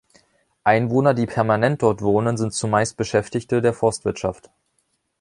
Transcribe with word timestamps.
Einwohner, 0.63 1.13
die 1.13 1.27
permanent 1.27 1.83
dort 1.83 2.01
wohnen, 2.01 2.35
sind 2.35 2.55
zumeist 2.55 2.97
Beschäftigte 2.97 3.61
der 3.61 3.71
Forstwirtschaft. 3.75 4.49